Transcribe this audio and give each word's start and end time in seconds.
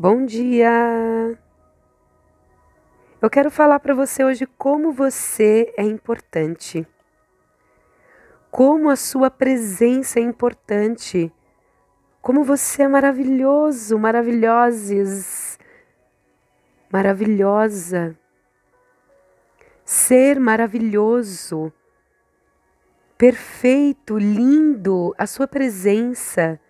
Bom 0.00 0.24
dia! 0.24 1.36
Eu 3.20 3.28
quero 3.28 3.50
falar 3.50 3.80
para 3.80 3.96
você 3.96 4.22
hoje 4.22 4.46
como 4.46 4.92
você 4.92 5.74
é 5.76 5.82
importante. 5.82 6.86
Como 8.48 8.90
a 8.90 8.94
sua 8.94 9.28
presença 9.28 10.20
é 10.20 10.22
importante. 10.22 11.32
Como 12.22 12.44
você 12.44 12.84
é 12.84 12.88
maravilhoso, 12.88 13.98
maravilhosas, 13.98 15.58
maravilhosa. 16.92 18.16
Ser 19.84 20.38
maravilhoso, 20.38 21.72
perfeito, 23.16 24.16
lindo, 24.16 25.12
a 25.18 25.26
sua 25.26 25.48
presença, 25.48 26.60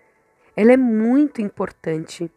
ela 0.56 0.72
é 0.72 0.78
muito 0.78 1.42
importante. 1.42 2.32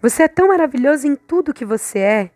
Você 0.00 0.24
é 0.24 0.28
tão 0.28 0.48
maravilhoso 0.48 1.06
em 1.06 1.16
tudo 1.16 1.54
que 1.54 1.64
você 1.64 1.98
é, 1.98 2.30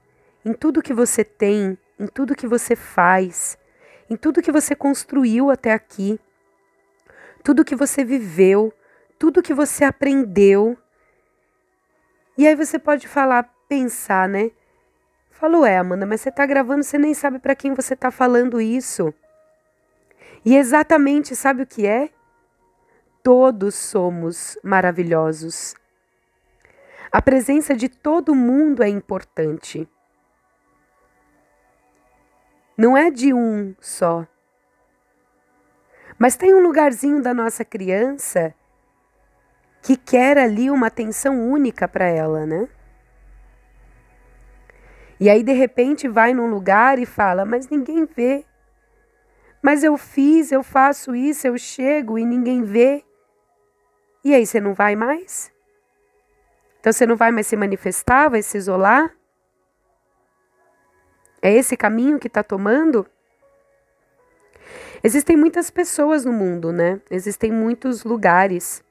em 0.45 0.53
tudo 0.53 0.83
que 0.83 0.95
você 0.95 1.23
tem, 1.23 1.77
em 1.99 2.07
tudo 2.07 2.35
que 2.35 2.47
você 2.47 2.75
faz, 2.75 3.59
em 4.09 4.17
tudo 4.17 4.43
que 4.43 4.51
você 4.51 4.75
construiu 4.75 5.51
até 5.51 5.73
aqui, 5.73 6.19
tudo 7.45 7.65
que 7.65 7.77
você 7.77 8.05
viveu, 8.05 8.73
tudo 9.19 9.43
que 9.43 9.55
você 9.55 9.85
aprendeu. 9.85 10.77
E 12.37 12.47
aí 12.47 12.55
você 12.55 12.79
pode 12.79 13.07
falar, 13.07 13.55
pensar, 13.69 14.29
né? 14.29 14.51
Falou, 15.31 15.65
é, 15.65 15.79
Amanda, 15.79 16.05
mas 16.07 16.21
você 16.21 16.31
está 16.31 16.45
gravando, 16.45 16.83
você 16.83 16.99
nem 16.99 17.15
sabe 17.15 17.39
para 17.39 17.55
quem 17.55 17.75
você 17.75 17.95
está 17.95 18.11
falando 18.11 18.61
isso. 18.61 19.13
E 20.45 20.57
exatamente 20.57 21.37
sabe 21.37 21.63
o 21.63 21.67
que 21.67 21.87
é? 21.87 22.11
Todos 23.23 23.75
somos 23.75 24.59
maravilhosos. 24.63 25.75
A 27.13 27.21
presença 27.21 27.75
de 27.75 27.89
todo 27.89 28.37
mundo 28.37 28.85
é 28.85 28.89
importante. 28.89 29.89
Não 32.79 32.97
é 32.97 33.11
de 33.11 33.35
um 33.35 33.75
só. 33.81 34.27
Mas 36.17 36.37
tem 36.37 36.55
um 36.55 36.63
lugarzinho 36.63 37.21
da 37.21 37.35
nossa 37.35 37.65
criança 37.65 38.55
que 39.83 39.97
quer 39.97 40.39
ali 40.39 40.71
uma 40.71 40.87
atenção 40.87 41.51
única 41.51 41.89
para 41.89 42.07
ela, 42.07 42.47
né? 42.47 42.69
E 45.19 45.29
aí 45.29 45.43
de 45.43 45.53
repente 45.53 46.07
vai 46.07 46.33
num 46.33 46.49
lugar 46.49 46.99
e 46.99 47.07
fala: 47.07 47.45
"Mas 47.45 47.69
ninguém 47.69 48.05
vê. 48.05 48.45
Mas 49.61 49.83
eu 49.83 49.97
fiz, 49.99 50.53
eu 50.53 50.63
faço 50.63 51.15
isso, 51.15 51.47
eu 51.47 51.59
chego 51.59 52.19
e 52.19 52.25
ninguém 52.25 52.63
vê". 52.63 53.05
E 54.25 54.33
aí 54.33 54.47
você 54.47 54.61
não 54.61 54.75
vai 54.75 54.95
mais? 54.95 55.53
Então 56.81 56.93
você 56.93 57.07
não 57.07 57.15
vai 57.15 57.31
mais 57.31 57.47
se 57.47 57.57
manifestar, 57.57 58.31
vai 58.31 58.43
se 58.43 58.57
isolar? 58.57 59.15
É 61.43 61.53
esse 61.53 61.77
caminho 61.77 62.19
que 62.19 62.27
está 62.27 62.43
tomando? 62.43 63.07
Existem 65.03 65.37
muitas 65.37 65.71
pessoas 65.71 66.25
no 66.25 66.33
mundo, 66.33 66.73
né? 66.73 67.01
Existem 67.11 67.53
muitos 67.53 68.03
lugares, 68.05 68.83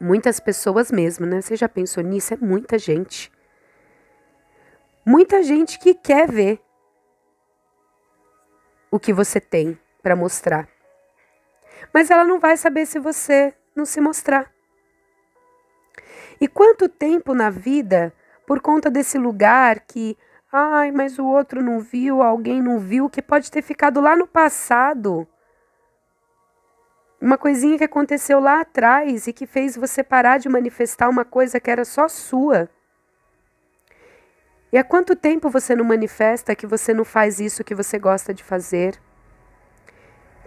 muitas 0.00 0.40
pessoas 0.40 0.90
mesmo, 0.90 1.26
né? 1.26 1.40
Você 1.40 1.56
já 1.56 1.68
pensou 1.68 2.02
nisso? 2.02 2.34
É 2.34 2.36
muita 2.36 2.78
gente. 2.78 3.30
Muita 5.04 5.42
gente 5.42 5.78
que 5.78 5.94
quer 5.94 6.30
ver 6.30 6.60
o 8.90 8.98
que 8.98 9.12
você 9.12 9.40
tem 9.40 9.78
para 10.02 10.16
mostrar. 10.16 10.68
Mas 11.92 12.10
ela 12.10 12.24
não 12.24 12.38
vai 12.38 12.56
saber 12.56 12.86
se 12.86 12.98
você 12.98 13.54
não 13.74 13.84
se 13.84 14.00
mostrar. 14.00 14.50
E 16.40 16.48
quanto 16.48 16.88
tempo 16.88 17.34
na 17.34 17.50
vida, 17.50 18.14
por 18.46 18.60
conta 18.60 18.90
desse 18.90 19.18
lugar 19.18 19.80
que, 19.80 20.16
ai, 20.50 20.90
mas 20.90 21.18
o 21.18 21.26
outro 21.26 21.62
não 21.62 21.80
viu, 21.80 22.22
alguém 22.22 22.62
não 22.62 22.78
viu, 22.78 23.10
que 23.10 23.20
pode 23.20 23.50
ter 23.50 23.60
ficado 23.60 24.00
lá 24.00 24.16
no 24.16 24.26
passado. 24.26 25.28
Uma 27.20 27.36
coisinha 27.36 27.76
que 27.76 27.84
aconteceu 27.84 28.40
lá 28.40 28.62
atrás 28.62 29.26
e 29.26 29.32
que 29.34 29.46
fez 29.46 29.76
você 29.76 30.02
parar 30.02 30.38
de 30.38 30.48
manifestar 30.48 31.10
uma 31.10 31.26
coisa 31.26 31.60
que 31.60 31.70
era 31.70 31.84
só 31.84 32.08
sua. 32.08 32.70
E 34.72 34.78
há 34.78 34.84
quanto 34.84 35.14
tempo 35.14 35.50
você 35.50 35.76
não 35.76 35.84
manifesta 35.84 36.54
que 36.54 36.66
você 36.66 36.94
não 36.94 37.04
faz 37.04 37.38
isso 37.38 37.62
que 37.62 37.74
você 37.74 37.98
gosta 37.98 38.32
de 38.32 38.42
fazer? 38.42 38.98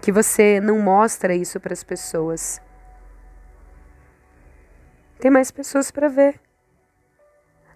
Que 0.01 0.11
você 0.11 0.59
não 0.59 0.79
mostra 0.79 1.35
isso 1.35 1.59
para 1.59 1.73
as 1.73 1.83
pessoas? 1.83 2.59
Tem 5.23 5.31
mais 5.31 5.51
pessoas 5.51 5.89
para 5.89 6.09
ver. 6.09 6.37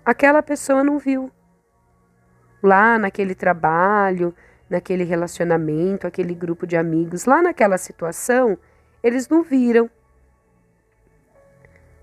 Aquela 0.03 0.44
pessoa 0.44 0.84
não 0.84 1.00
viu. 1.00 1.31
Lá 2.62 3.00
naquele 3.00 3.34
trabalho, 3.34 4.35
naquele 4.69 5.06
relacionamento, 5.06 6.06
aquele 6.06 6.35
grupo 6.35 6.68
de 6.68 6.75
amigos, 6.75 7.24
lá 7.24 7.41
naquela 7.41 7.78
situação, 7.78 8.58
eles 9.02 9.30
não 9.30 9.44
viram. 9.44 9.90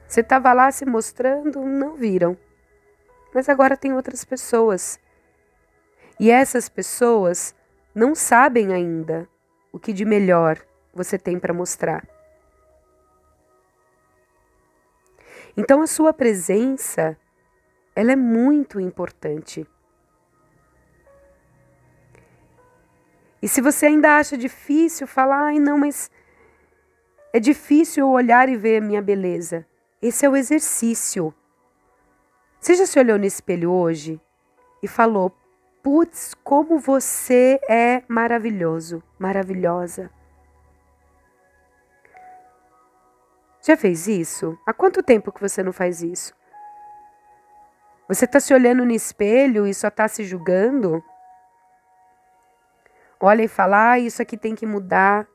Você 0.08 0.22
estava 0.22 0.50
lá 0.54 0.70
se 0.70 0.86
mostrando, 0.86 1.60
não 1.60 1.94
viram. 1.94 2.38
Mas 3.34 3.46
agora 3.46 3.76
tem 3.76 3.92
outras 3.92 4.24
pessoas. 4.24 4.98
E 6.18 6.30
essas 6.30 6.70
pessoas 6.70 7.54
não 7.94 8.14
sabem 8.14 8.72
ainda 8.72 9.28
o 9.70 9.78
que 9.78 9.92
de 9.92 10.06
melhor 10.06 10.58
você 10.94 11.18
tem 11.18 11.38
para 11.38 11.52
mostrar. 11.52 12.13
Então 15.56 15.80
a 15.82 15.86
sua 15.86 16.12
presença, 16.12 17.16
ela 17.94 18.12
é 18.12 18.16
muito 18.16 18.80
importante. 18.80 19.66
E 23.40 23.48
se 23.48 23.60
você 23.60 23.86
ainda 23.86 24.16
acha 24.16 24.38
difícil 24.38 25.06
falar, 25.06 25.48
ai 25.48 25.58
não, 25.58 25.78
mas 25.78 26.10
é 27.32 27.38
difícil 27.38 28.08
olhar 28.08 28.48
e 28.48 28.56
ver 28.56 28.78
a 28.78 28.80
minha 28.80 29.02
beleza. 29.02 29.66
Esse 30.00 30.24
é 30.24 30.28
o 30.28 30.36
exercício. 30.36 31.34
Você 32.60 32.74
já 32.74 32.86
se 32.86 32.98
olhou 32.98 33.18
no 33.18 33.26
espelho 33.26 33.70
hoje 33.70 34.20
e 34.82 34.88
falou: 34.88 35.30
Putz, 35.82 36.32
como 36.42 36.78
você 36.78 37.60
é 37.68 38.02
maravilhoso, 38.08 39.02
maravilhosa. 39.18 40.10
Já 43.66 43.78
fez 43.78 44.06
isso? 44.06 44.58
Há 44.66 44.74
quanto 44.74 45.02
tempo 45.02 45.32
que 45.32 45.40
você 45.40 45.62
não 45.62 45.72
faz 45.72 46.02
isso? 46.02 46.34
Você 48.06 48.26
está 48.26 48.38
se 48.38 48.52
olhando 48.52 48.84
no 48.84 48.92
espelho 48.92 49.66
e 49.66 49.72
só 49.72 49.88
está 49.88 50.06
se 50.06 50.22
julgando? 50.22 51.02
Olha 53.18 53.42
e 53.42 53.48
fala: 53.48 53.92
ah, 53.92 53.98
isso 53.98 54.20
aqui 54.20 54.36
tem 54.36 54.54
que 54.54 54.66
mudar. 54.66 55.26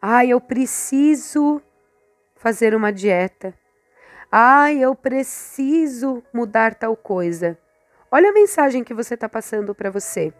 Ah, 0.00 0.24
eu 0.24 0.40
preciso 0.40 1.60
fazer 2.36 2.74
uma 2.74 2.90
dieta. 2.90 3.52
Ah, 4.30 4.72
eu 4.72 4.94
preciso 4.94 6.22
mudar 6.32 6.74
tal 6.74 6.96
coisa. 6.96 7.58
Olha 8.10 8.30
a 8.30 8.32
mensagem 8.32 8.82
que 8.82 8.94
você 8.94 9.12
está 9.12 9.28
passando 9.28 9.74
para 9.74 9.90
você. 9.90 10.32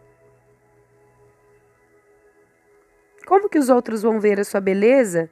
Como 3.27 3.51
que 3.51 3.59
os 3.59 3.69
outros 3.69 4.01
vão 4.01 4.19
ver 4.19 4.41
a 4.41 4.45
sua 4.45 4.63
beleza 4.63 5.31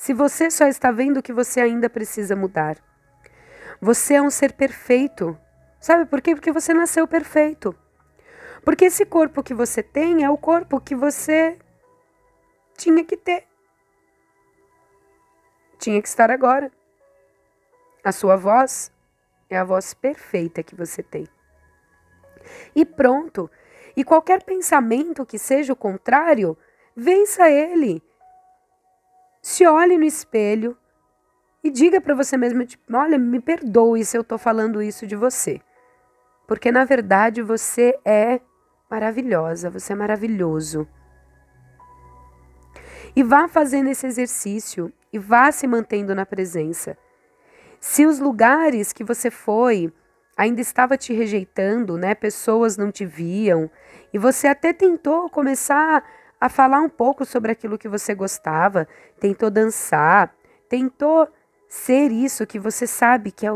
se 0.00 0.14
você 0.14 0.50
só 0.50 0.66
está 0.66 0.90
vendo 0.90 1.22
que 1.22 1.30
você 1.30 1.60
ainda 1.60 1.90
precisa 1.90 2.34
mudar. 2.34 2.78
Você 3.82 4.14
é 4.14 4.22
um 4.22 4.30
ser 4.30 4.54
perfeito. 4.54 5.38
Sabe 5.78 6.06
por 6.06 6.22
quê? 6.22 6.34
Porque 6.34 6.50
você 6.50 6.72
nasceu 6.72 7.06
perfeito. 7.06 7.76
Porque 8.64 8.86
esse 8.86 9.04
corpo 9.04 9.42
que 9.42 9.52
você 9.52 9.82
tem 9.82 10.24
é 10.24 10.30
o 10.30 10.38
corpo 10.38 10.80
que 10.80 10.94
você 10.94 11.58
tinha 12.78 13.04
que 13.04 13.14
ter. 13.14 13.46
Tinha 15.78 16.00
que 16.00 16.08
estar 16.08 16.30
agora. 16.30 16.72
A 18.02 18.10
sua 18.10 18.36
voz 18.36 18.90
é 19.50 19.58
a 19.58 19.64
voz 19.64 19.92
perfeita 19.92 20.62
que 20.62 20.74
você 20.74 21.02
tem. 21.02 21.28
E 22.74 22.86
pronto. 22.86 23.50
E 23.94 24.02
qualquer 24.02 24.44
pensamento 24.44 25.26
que 25.26 25.38
seja 25.38 25.74
o 25.74 25.76
contrário, 25.76 26.56
vença 26.96 27.50
ele. 27.50 28.02
Se 29.50 29.66
olhe 29.66 29.98
no 29.98 30.04
espelho 30.04 30.76
e 31.60 31.72
diga 31.72 32.00
para 32.00 32.14
você 32.14 32.36
mesmo, 32.36 32.64
tipo, 32.64 32.96
olha, 32.96 33.18
me 33.18 33.40
perdoe 33.40 34.04
se 34.04 34.16
eu 34.16 34.20
estou 34.20 34.38
falando 34.38 34.80
isso 34.80 35.08
de 35.08 35.16
você. 35.16 35.60
Porque 36.46 36.70
na 36.70 36.84
verdade 36.84 37.42
você 37.42 37.98
é 38.04 38.40
maravilhosa, 38.88 39.68
você 39.68 39.92
é 39.92 39.96
maravilhoso. 39.96 40.86
E 43.16 43.24
vá 43.24 43.48
fazendo 43.48 43.88
esse 43.88 44.06
exercício 44.06 44.92
e 45.12 45.18
vá 45.18 45.50
se 45.50 45.66
mantendo 45.66 46.14
na 46.14 46.24
presença. 46.24 46.96
Se 47.80 48.06
os 48.06 48.20
lugares 48.20 48.92
que 48.92 49.02
você 49.02 49.32
foi 49.32 49.92
ainda 50.36 50.60
estava 50.60 50.96
te 50.96 51.12
rejeitando, 51.12 51.98
né? 51.98 52.14
Pessoas 52.14 52.76
não 52.76 52.92
te 52.92 53.04
viam 53.04 53.68
e 54.12 54.18
você 54.18 54.46
até 54.46 54.72
tentou 54.72 55.28
começar 55.28 56.04
a 56.40 56.48
falar 56.48 56.80
um 56.80 56.88
pouco 56.88 57.24
sobre 57.24 57.52
aquilo 57.52 57.76
que 57.76 57.88
você 57.88 58.14
gostava, 58.14 58.88
tentou 59.20 59.50
dançar, 59.50 60.34
tentou 60.68 61.28
ser 61.68 62.10
isso 62.10 62.46
que 62.46 62.58
você 62.58 62.86
sabe 62.86 63.30
que 63.30 63.46
é, 63.46 63.50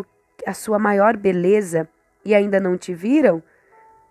a 0.47 0.53
sua 0.53 0.79
maior 0.79 1.17
beleza 1.17 1.89
e 2.25 2.35
ainda 2.35 2.61
não 2.61 2.77
te 2.77 2.95
viram, 2.95 3.43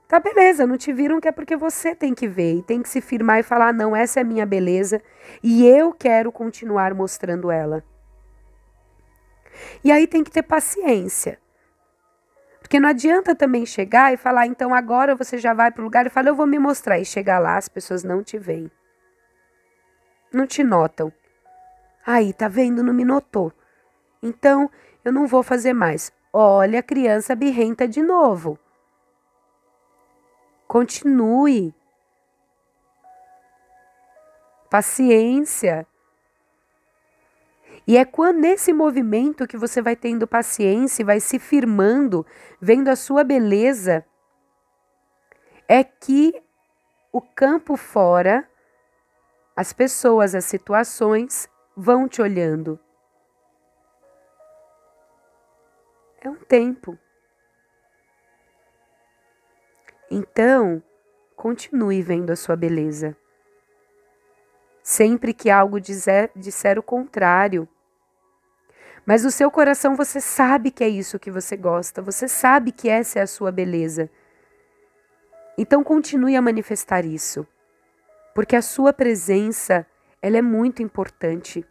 tá 0.07 0.19
beleza, 0.19 0.65
não 0.65 0.77
te 0.77 0.91
viram 0.91 1.21
que 1.21 1.27
é 1.27 1.31
porque 1.31 1.55
você 1.55 1.95
tem 1.95 2.15
que 2.15 2.27
ver 2.27 2.55
e 2.55 2.63
tem 2.63 2.81
que 2.81 2.89
se 2.89 2.99
firmar 2.99 3.39
e 3.39 3.43
falar: 3.43 3.73
não, 3.73 3.95
essa 3.95 4.19
é 4.19 4.21
a 4.21 4.25
minha 4.25 4.45
beleza 4.45 5.01
e 5.43 5.65
eu 5.67 5.93
quero 5.93 6.31
continuar 6.31 6.93
mostrando 6.95 7.51
ela. 7.51 7.83
E 9.83 9.91
aí 9.91 10.07
tem 10.07 10.23
que 10.23 10.31
ter 10.31 10.43
paciência. 10.43 11.39
Porque 12.73 12.81
não 12.81 12.89
adianta 12.89 13.35
também 13.35 13.67
chegar 13.67 14.11
e 14.11 14.17
falar, 14.17 14.47
então 14.47 14.73
agora 14.73 15.15
você 15.15 15.37
já 15.37 15.53
vai 15.53 15.69
para 15.69 15.81
o 15.81 15.83
lugar 15.83 16.07
e 16.07 16.09
fala, 16.09 16.29
eu 16.29 16.35
vou 16.35 16.47
me 16.47 16.57
mostrar. 16.57 16.97
E 16.97 17.05
chegar 17.05 17.37
lá, 17.37 17.55
as 17.55 17.69
pessoas 17.69 18.03
não 18.03 18.23
te 18.23 18.39
veem. 18.39 18.71
Não 20.33 20.47
te 20.47 20.63
notam. 20.63 21.13
Aí, 22.03 22.33
tá 22.33 22.47
vendo? 22.47 22.81
Não 22.81 22.91
me 22.91 23.05
notou. 23.05 23.53
Então, 24.23 24.71
eu 25.05 25.13
não 25.13 25.27
vou 25.27 25.43
fazer 25.43 25.71
mais. 25.71 26.11
Olha 26.33 26.79
a 26.79 26.81
criança 26.81 27.35
birrenta 27.35 27.87
de 27.87 28.01
novo. 28.01 28.57
Continue. 30.67 31.75
Paciência. 34.67 35.85
E 37.85 37.97
é 37.97 38.05
quando 38.05 38.39
nesse 38.39 38.71
movimento 38.71 39.47
que 39.47 39.57
você 39.57 39.81
vai 39.81 39.95
tendo 39.95 40.25
paciência 40.25 41.03
vai 41.03 41.19
se 41.19 41.37
firmando, 41.37 42.25
vendo 42.59 42.87
a 42.87 42.95
sua 42.95 43.23
beleza, 43.23 44.05
é 45.67 45.83
que 45.83 46.41
o 47.11 47.21
campo 47.21 47.75
fora, 47.75 48.49
as 49.55 49.73
pessoas, 49.73 50.33
as 50.33 50.45
situações 50.45 51.49
vão 51.75 52.07
te 52.07 52.21
olhando. 52.21 52.79
É 56.21 56.29
um 56.29 56.35
tempo. 56.35 56.97
Então, 60.09 60.81
continue 61.35 62.01
vendo 62.01 62.31
a 62.31 62.35
sua 62.35 62.55
beleza. 62.55 63.17
Sempre 64.81 65.33
que 65.33 65.49
algo 65.49 65.79
dizer, 65.79 66.31
disser 66.35 66.77
o 66.77 66.83
contrário, 66.83 67.67
mas 69.05 69.23
no 69.23 69.31
seu 69.31 69.51
coração 69.51 69.95
você 69.95 70.21
sabe 70.21 70.71
que 70.71 70.83
é 70.83 70.87
isso 70.87 71.19
que 71.19 71.31
você 71.31 71.57
gosta, 71.57 72.01
você 72.01 72.27
sabe 72.27 72.71
que 72.71 72.89
essa 72.89 73.19
é 73.19 73.21
a 73.21 73.27
sua 73.27 73.51
beleza. 73.51 74.09
Então 75.57 75.83
continue 75.83 76.35
a 76.35 76.41
manifestar 76.41 77.05
isso, 77.05 77.45
porque 78.33 78.55
a 78.55 78.61
sua 78.61 78.93
presença, 78.93 79.85
ela 80.21 80.37
é 80.37 80.41
muito 80.41 80.81
importante. 80.81 81.65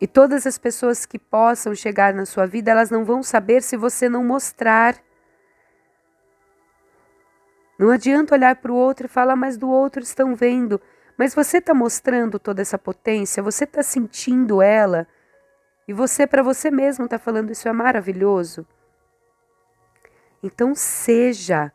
E 0.00 0.06
todas 0.06 0.46
as 0.46 0.56
pessoas 0.58 1.04
que 1.04 1.18
possam 1.18 1.74
chegar 1.74 2.14
na 2.14 2.24
sua 2.24 2.46
vida, 2.46 2.70
elas 2.70 2.90
não 2.90 3.04
vão 3.04 3.22
saber 3.22 3.62
se 3.62 3.76
você 3.76 4.08
não 4.08 4.22
mostrar. 4.22 4.94
Não 7.76 7.90
adianta 7.90 8.34
olhar 8.34 8.56
para 8.56 8.70
o 8.70 8.76
outro 8.76 9.06
e 9.06 9.08
falar, 9.08 9.34
mas 9.34 9.56
do 9.56 9.68
outro 9.68 10.02
estão 10.02 10.36
vendo. 10.36 10.80
Mas 11.18 11.34
você 11.34 11.58
está 11.58 11.74
mostrando 11.74 12.38
toda 12.38 12.62
essa 12.62 12.78
potência, 12.78 13.42
você 13.42 13.64
está 13.64 13.82
sentindo 13.82 14.62
ela, 14.62 15.04
e 15.88 15.92
você, 15.92 16.26
para 16.26 16.42
você 16.42 16.70
mesmo, 16.70 17.06
está 17.06 17.18
falando 17.18 17.50
isso 17.50 17.66
é 17.66 17.72
maravilhoso. 17.72 18.64
Então, 20.42 20.74
seja. 20.74 21.72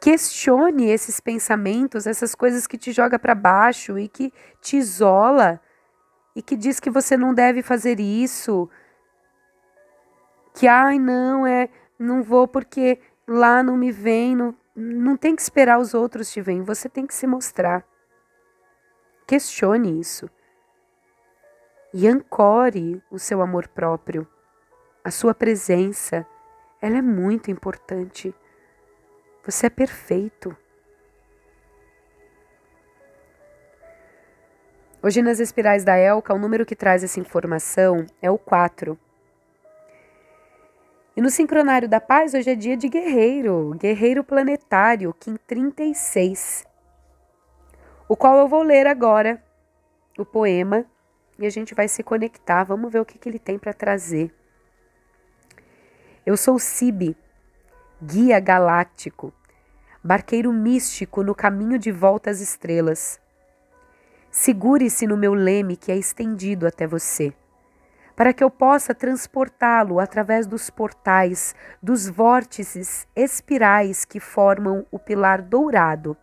Questione 0.00 0.90
esses 0.90 1.20
pensamentos, 1.20 2.06
essas 2.06 2.34
coisas 2.34 2.66
que 2.66 2.76
te 2.76 2.90
joga 2.90 3.18
para 3.18 3.34
baixo 3.34 3.96
e 3.96 4.08
que 4.08 4.32
te 4.60 4.76
isola 4.76 5.60
e 6.34 6.42
que 6.42 6.56
diz 6.56 6.80
que 6.80 6.90
você 6.90 7.16
não 7.16 7.32
deve 7.32 7.62
fazer 7.62 8.00
isso. 8.00 8.68
Que 10.52 10.66
ai 10.66 10.98
não 10.98 11.46
é, 11.46 11.70
não 11.96 12.22
vou 12.22 12.48
porque 12.48 13.00
lá 13.26 13.62
não 13.62 13.76
me 13.76 13.92
vem, 13.92 14.34
não, 14.34 14.52
não 14.74 15.16
tem 15.16 15.36
que 15.36 15.42
esperar 15.42 15.78
os 15.78 15.94
outros 15.94 16.30
te 16.30 16.40
verem, 16.40 16.62
você 16.62 16.88
tem 16.88 17.06
que 17.06 17.14
se 17.14 17.26
mostrar. 17.26 17.86
Questione 19.26 20.00
isso. 20.00 20.28
E 21.92 22.08
ancore 22.08 23.02
o 23.10 23.18
seu 23.18 23.42
amor 23.42 23.68
próprio. 23.68 24.26
A 25.04 25.10
sua 25.10 25.34
presença, 25.34 26.26
ela 26.80 26.98
é 26.98 27.02
muito 27.02 27.50
importante. 27.50 28.34
Você 29.44 29.66
é 29.66 29.70
perfeito. 29.70 30.56
Hoje 35.02 35.20
nas 35.20 35.40
espirais 35.40 35.84
da 35.84 35.96
Elka, 35.96 36.32
o 36.32 36.38
número 36.38 36.64
que 36.64 36.76
traz 36.76 37.02
essa 37.02 37.18
informação 37.18 38.06
é 38.22 38.30
o 38.30 38.38
4. 38.38 38.98
E 41.14 41.20
no 41.20 41.28
sincronário 41.28 41.86
da 41.86 42.00
paz, 42.00 42.32
hoje 42.32 42.50
é 42.50 42.54
dia 42.54 42.74
de 42.74 42.88
guerreiro, 42.88 43.76
guerreiro 43.78 44.24
planetário, 44.24 45.14
Kim 45.20 45.36
36, 45.46 46.64
o 48.08 48.16
qual 48.16 48.38
eu 48.38 48.48
vou 48.48 48.62
ler 48.62 48.86
agora, 48.86 49.42
o 50.18 50.24
poema, 50.24 50.86
e 51.38 51.44
a 51.44 51.50
gente 51.50 51.74
vai 51.74 51.86
se 51.86 52.02
conectar. 52.02 52.64
Vamos 52.64 52.90
ver 52.90 53.00
o 53.00 53.04
que, 53.04 53.18
que 53.18 53.28
ele 53.28 53.38
tem 53.38 53.58
para 53.58 53.74
trazer. 53.74 54.34
Eu 56.24 56.34
sou 56.34 56.58
Sibi, 56.58 57.14
guia 58.02 58.40
galáctico, 58.40 59.34
barqueiro 60.02 60.50
místico 60.50 61.22
no 61.22 61.34
caminho 61.34 61.78
de 61.78 61.92
volta 61.92 62.30
às 62.30 62.40
estrelas. 62.40 63.20
Segure-se 64.30 65.06
no 65.06 65.18
meu 65.18 65.34
leme 65.34 65.76
que 65.76 65.92
é 65.92 65.96
estendido 65.96 66.66
até 66.66 66.86
você 66.86 67.34
para 68.14 68.32
que 68.32 68.44
eu 68.44 68.50
possa 68.50 68.94
transportá-lo 68.94 69.98
através 69.98 70.46
dos 70.46 70.68
portais, 70.70 71.54
dos 71.82 72.08
vórtices 72.08 73.06
espirais 73.16 74.04
que 74.04 74.20
formam 74.20 74.86
o 74.90 74.98
pilar 74.98 75.40
dourado, 75.40 76.16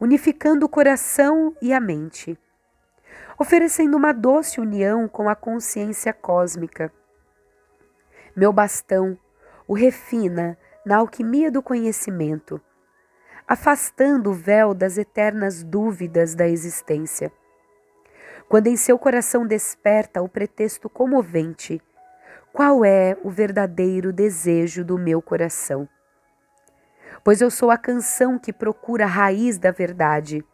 unificando 0.00 0.66
o 0.66 0.68
coração 0.68 1.54
e 1.60 1.72
a 1.72 1.80
mente, 1.80 2.38
oferecendo 3.38 3.96
uma 3.96 4.12
doce 4.12 4.60
união 4.60 5.08
com 5.08 5.28
a 5.28 5.36
consciência 5.36 6.12
cósmica. 6.12 6.92
Meu 8.34 8.52
bastão 8.52 9.18
o 9.68 9.74
refina 9.74 10.58
na 10.84 10.96
alquimia 10.96 11.50
do 11.50 11.62
conhecimento, 11.62 12.60
afastando 13.46 14.30
o 14.30 14.34
véu 14.34 14.74
das 14.74 14.98
eternas 14.98 15.62
dúvidas 15.62 16.34
da 16.34 16.48
existência 16.48 17.30
quando 18.52 18.66
em 18.66 18.76
seu 18.76 18.98
coração 18.98 19.46
desperta 19.46 20.20
o 20.20 20.28
pretexto 20.28 20.86
comovente: 20.90 21.80
qual 22.52 22.84
é 22.84 23.16
o 23.24 23.30
verdadeiro 23.30 24.12
desejo 24.12 24.84
do 24.84 24.98
meu 24.98 25.22
coração? 25.22 25.88
Pois 27.24 27.40
eu 27.40 27.50
sou 27.50 27.70
a 27.70 27.78
canção 27.78 28.38
que 28.38 28.52
procura 28.52 29.04
a 29.04 29.08
raiz 29.08 29.56
da 29.56 29.70
verdade. 29.70 30.44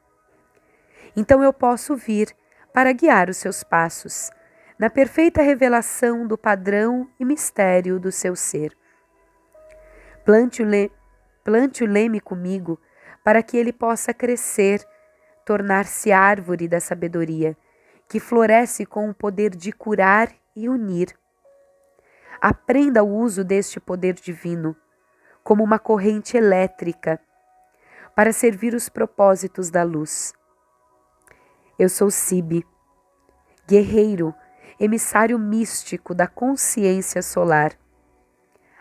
Então 1.16 1.42
eu 1.42 1.52
posso 1.52 1.96
vir 1.96 2.32
para 2.72 2.92
guiar 2.92 3.28
os 3.28 3.36
seus 3.38 3.64
passos 3.64 4.30
na 4.78 4.88
perfeita 4.88 5.42
revelação 5.42 6.24
do 6.24 6.38
padrão 6.38 7.10
e 7.18 7.24
mistério 7.24 7.98
do 7.98 8.12
seu 8.12 8.36
ser. 8.36 8.78
Plante 10.24 10.62
o, 10.62 10.64
le 10.64 10.92
plante 11.42 11.82
o 11.82 11.86
leme 11.88 12.20
comigo 12.20 12.80
para 13.24 13.42
que 13.42 13.56
ele 13.56 13.72
possa 13.72 14.14
crescer, 14.14 14.86
tornar-se 15.44 16.12
árvore 16.12 16.68
da 16.68 16.78
sabedoria 16.78 17.56
que 18.08 18.18
floresce 18.18 18.86
com 18.86 19.10
o 19.10 19.14
poder 19.14 19.54
de 19.54 19.70
curar 19.70 20.32
e 20.56 20.68
unir. 20.68 21.14
Aprenda 22.40 23.04
o 23.04 23.14
uso 23.14 23.44
deste 23.44 23.78
poder 23.78 24.14
divino 24.14 24.74
como 25.44 25.62
uma 25.62 25.78
corrente 25.78 26.36
elétrica 26.36 27.20
para 28.14 28.32
servir 28.32 28.74
os 28.74 28.88
propósitos 28.88 29.70
da 29.70 29.82
luz. 29.82 30.32
Eu 31.78 31.88
sou 31.88 32.10
Sibi, 32.10 32.66
guerreiro, 33.66 34.34
emissário 34.80 35.38
místico 35.38 36.14
da 36.14 36.26
consciência 36.26 37.22
solar. 37.22 37.72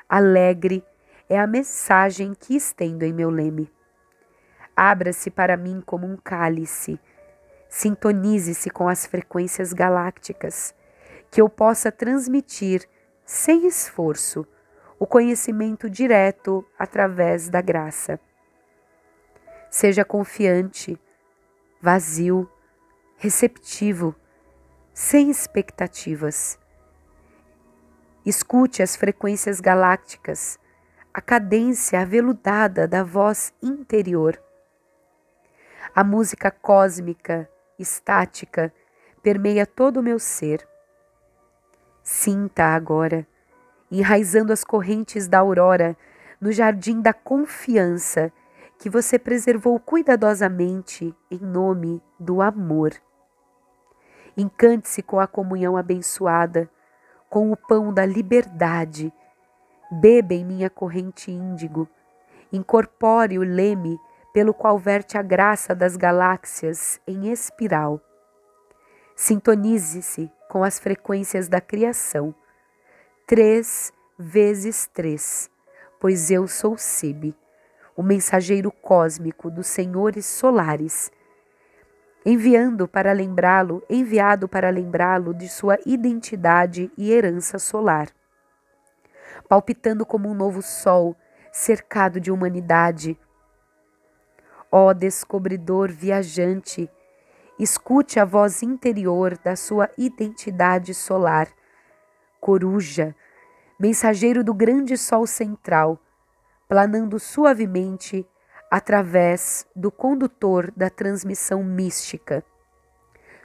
Alegre 0.10 0.84
é 1.29 1.39
a 1.39 1.46
mensagem 1.46 2.34
que 2.34 2.55
estendo 2.55 3.03
em 3.03 3.13
meu 3.13 3.29
leme. 3.29 3.72
Abra-se 4.75 5.29
para 5.29 5.57
mim 5.57 5.81
como 5.86 6.07
um 6.07 6.15
cálice 6.15 7.00
Sintonize-se 7.70 8.70
com 8.70 8.88
as 8.88 9.06
frequências 9.06 9.74
galácticas, 9.74 10.74
que 11.30 11.42
eu 11.42 11.50
possa 11.50 11.92
transmitir, 11.92 12.88
sem 13.26 13.68
esforço, 13.68 14.48
o 15.00 15.06
conhecimento 15.06 15.90
direto 15.90 16.66
através 16.78 17.50
da 17.50 17.62
graça. 17.62 18.20
Seja 19.70 20.04
confiante, 20.04 21.00
vazio, 21.82 22.50
receptivo, 23.18 24.16
sem 24.94 25.30
expectativas. 25.30 26.58
Escute 28.26 28.82
as 28.82 28.96
frequências 28.96 29.60
galácticas, 29.60 30.58
a 31.14 31.22
cadência 31.22 32.02
aveludada 32.02 32.88
da 32.88 33.04
voz 33.04 33.54
interior. 33.62 34.42
A 35.94 36.04
música 36.04 36.50
cósmica 36.50 37.50
estática, 37.79 38.74
permeia 39.22 39.65
todo 39.65 39.98
o 39.98 40.03
meu 40.03 40.19
ser. 40.19 40.67
Sinta 42.03 42.63
agora, 42.63 43.27
enraizando 43.91 44.53
as 44.53 44.63
correntes 44.63 45.27
da 45.27 45.39
aurora 45.39 45.98
no 46.39 46.51
jardim 46.51 47.01
da 47.01 47.13
confiança 47.13 48.31
que 48.77 48.89
você 48.89 49.17
preservou 49.17 49.79
cuidadosamente 49.79 51.15
em 51.31 51.39
nome 51.39 52.01
do 52.19 52.41
amor. 52.41 52.93
Encante-se 54.36 55.01
com 55.01 55.19
a 55.19 55.25
comunhão 55.25 55.75
abençoada, 55.75 56.69
com 57.29 57.51
o 57.51 57.57
pão 57.57 57.91
da 57.91 58.05
liberdade. 58.05 59.12
Beba 59.91 60.34
em 60.36 60.46
minha 60.46 60.69
corrente 60.69 61.31
índigo. 61.31 61.89
Incorpore 62.53 63.39
o 63.39 63.43
leme 63.43 64.00
pelo 64.38 64.53
qual 64.53 64.77
verte 64.77 65.17
a 65.17 65.24
graça 65.24 65.74
das 65.74 65.98
galáxias 65.98 67.01
em 67.08 67.32
espiral. 67.32 68.00
Sintonize-se 69.15 70.32
com 70.48 70.63
as 70.63 70.77
frequências 70.77 71.48
da 71.48 71.60
criação. 71.60 72.36
Três 73.25 73.91
vezes 74.15 74.86
três, 74.94 75.50
pois 76.00 76.29
eu 76.29 76.48
sou 76.48 76.77
Sibe, 76.77 77.36
o 77.96 78.03
mensageiro 78.03 78.72
cósmico 78.72 79.50
dos 79.50 79.65
senhores 79.65 80.27
solares 80.27 81.12
enviando 82.24 82.88
para 82.88 83.12
lembrá-lo, 83.13 83.82
enviado 83.89 84.48
para 84.48 84.70
lembrá-lo 84.70 85.34
de 85.34 85.50
sua 85.50 85.79
identidade 85.84 86.91
e 86.96 87.12
herança 87.12 87.58
solar. 87.58 88.10
Palpitando 89.50 90.06
como 90.06 90.29
um 90.29 90.36
novo 90.36 90.62
sol, 90.62 91.15
cercado 91.51 92.20
de 92.20 92.29
humanidade. 92.29 93.17
Ó 94.72 94.94
descobridor 94.94 95.92
viajante, 95.92 96.90
escute 97.58 98.20
a 98.20 98.26
voz 98.26 98.62
interior 98.62 99.38
da 99.38 99.56
sua 99.56 99.90
identidade 99.98 100.94
solar. 100.94 101.48
Coruja, 102.40 103.16
mensageiro 103.80 104.44
do 104.44 104.54
grande 104.54 104.98
sol 104.98 105.26
central, 105.26 106.00
planando 106.68 107.20
suavemente 107.20 108.28
através 108.70 109.66
do 109.76 109.90
condutor 109.90 110.72
da 110.76 110.90
transmissão 110.90 111.64
mística. 111.64 112.44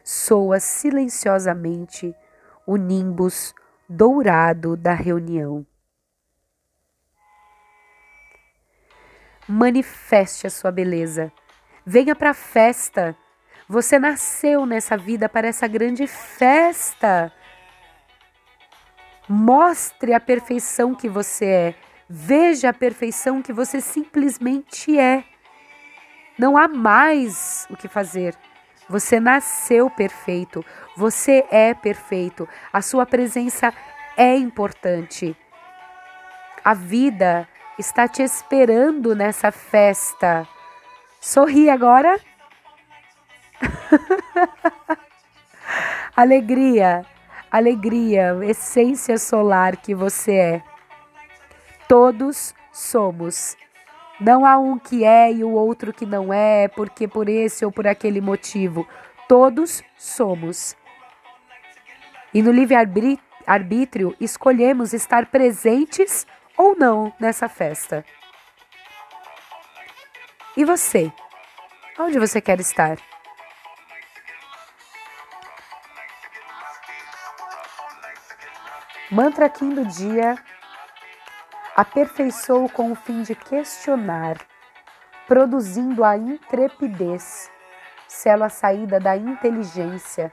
Soa 0.03 0.59
silenciosamente 0.59 2.15
o 2.67 2.77
nimbus 2.77 3.55
dourado 3.89 4.77
da 4.77 4.95
reunião. 4.95 5.65
Manifeste 9.49 10.47
a 10.47 10.51
sua 10.51 10.71
beleza. 10.71 11.33
Venha 11.85 12.15
para 12.15 12.31
a 12.31 12.35
festa. 12.35 13.17
Você 13.69 13.99
nasceu 13.99 14.67
nessa 14.67 14.97
vida 14.97 15.29
para 15.29 15.49
essa 15.49 15.67
grande 15.67 16.07
festa. 16.07 17.33
Mostre 19.29 20.13
a 20.15 20.21
perfeição 20.21 20.95
que 20.95 21.09
você 21.09 21.47
é 21.47 21.75
Veja 22.15 22.69
a 22.69 22.75
perfeição 22.75 23.41
que 23.41 23.55
você 23.55 23.81
simplesmente 23.81 24.99
é. 24.99 25.25
Não 26.39 26.59
há 26.59 26.69
mais 26.69 27.67
o 27.71 27.77
que 27.77 27.89
fazer. 27.89 28.37
Você 28.87 29.19
nasceu 29.19 29.89
perfeito. 29.89 30.63
Você 30.95 31.43
é 31.51 31.73
perfeito. 31.73 32.47
A 32.71 32.83
sua 32.83 33.07
presença 33.07 33.73
é 34.15 34.37
importante. 34.37 35.35
A 36.63 36.75
vida 36.75 37.49
está 37.79 38.07
te 38.07 38.23
esperando 38.23 39.15
nessa 39.15 39.51
festa. 39.51 40.47
Sorri 41.21 41.71
agora. 41.71 42.19
alegria, 46.17 47.05
alegria, 47.51 48.37
essência 48.43 49.19
solar 49.19 49.77
que 49.77 49.95
você 49.95 50.35
é. 50.35 50.63
Todos 51.89 52.55
somos. 52.73 53.57
Não 54.21 54.47
há 54.47 54.59
um 54.59 54.79
que 54.79 55.05
é 55.05 55.33
e 55.33 55.43
o 55.43 55.51
outro 55.51 55.93
que 55.93 56.07
não 56.07 56.33
é, 56.33 56.69
porque 56.69 57.09
por 57.09 57.29
esse 57.29 57.65
ou 57.65 57.73
por 57.73 57.87
aquele 57.87 58.21
motivo. 58.21 58.87
Todos 59.29 59.83
somos. 59.97 60.77
E 62.33 62.43
no 62.43 62.51
livre-arbítrio 62.51 64.17
escolhemos 64.21 64.93
estar 64.93 65.27
presentes 65.27 66.27
ou 66.57 66.77
não 66.77 67.13
nessa 67.19 67.49
festa. 67.49 68.05
E 70.57 70.65
você? 70.65 71.13
Onde 71.99 72.19
você 72.19 72.41
quer 72.41 72.61
estar? 72.61 72.99
Mantra 79.11 79.49
Kim 79.49 79.75
do 79.75 79.85
dia 79.85 80.37
aperfeiçoou 81.77 82.69
com 82.69 82.93
o 82.93 82.95
fim 82.95 83.23
de 83.23 83.35
questionar, 83.35 84.39
produzindo 85.27 86.05
a 86.05 86.17
intrepidez, 86.17 87.51
selo 88.09 88.45
a 88.45 88.49
saída 88.49 88.99
da 88.99 89.17
inteligência, 89.17 90.33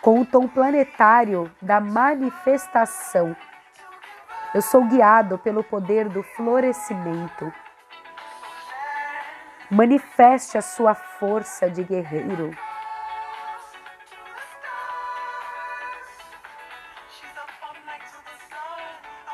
com 0.00 0.20
o 0.20 0.26
tom 0.26 0.48
planetário 0.48 1.50
da 1.62 1.80
manifestação. 1.80 3.36
Eu 4.54 4.62
sou 4.62 4.84
guiado 4.84 5.36
pelo 5.36 5.64
poder 5.64 6.08
do 6.08 6.22
florescimento. 6.22 7.52
Manifeste 9.68 10.56
a 10.56 10.62
sua 10.62 10.94
força 10.94 11.68
de 11.68 11.82
guerreiro. 11.82 12.56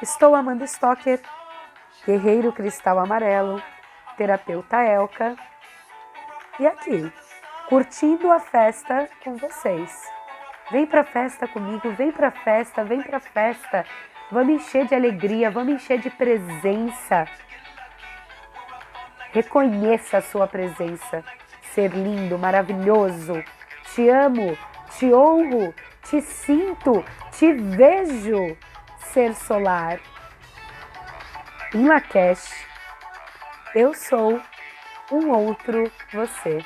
Estou 0.00 0.34
Amanda 0.34 0.64
Stocker, 0.64 1.20
guerreiro 2.06 2.50
cristal 2.50 2.98
amarelo, 2.98 3.62
terapeuta 4.16 4.78
Elka, 4.78 5.36
e 6.58 6.66
aqui, 6.66 7.12
curtindo 7.68 8.32
a 8.32 8.40
festa 8.40 9.06
com 9.22 9.36
vocês. 9.36 10.10
Vem 10.70 10.86
pra 10.86 11.04
festa 11.04 11.46
comigo, 11.46 11.90
vem 11.92 12.10
pra 12.10 12.30
festa, 12.30 12.82
vem 12.82 13.02
pra 13.02 13.20
festa. 13.20 13.84
Vamos 14.32 14.62
encher 14.62 14.86
de 14.86 14.94
alegria, 14.94 15.50
vamos 15.50 15.74
encher 15.74 15.98
de 15.98 16.08
presença. 16.08 17.24
Reconheça 19.32 20.18
a 20.18 20.22
sua 20.22 20.46
presença, 20.46 21.24
ser 21.74 21.90
lindo, 21.90 22.38
maravilhoso. 22.38 23.42
Te 23.92 24.08
amo, 24.08 24.56
te 24.96 25.12
honro, 25.12 25.74
te 26.04 26.20
sinto, 26.20 27.04
te 27.32 27.52
vejo 27.52 28.56
ser 28.98 29.34
solar. 29.34 29.98
Em 31.74 31.88
Lakesh, 31.88 32.66
eu 33.74 33.92
sou 33.92 34.40
um 35.10 35.30
outro 35.30 35.90
você. 36.12 36.64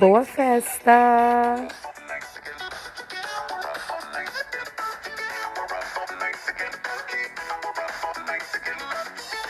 Boa 0.00 0.24
festa! 0.24 1.68